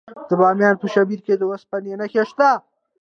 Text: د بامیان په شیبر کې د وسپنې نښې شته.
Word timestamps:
د 0.29 0.31
بامیان 0.41 0.75
په 0.81 0.87
شیبر 0.93 1.19
کې 1.25 1.33
د 1.37 1.43
وسپنې 1.51 1.93
نښې 1.99 2.23
شته. 2.29 2.49